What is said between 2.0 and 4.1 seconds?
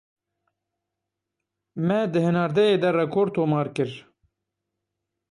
di hinardeyê de rekor tomar kir.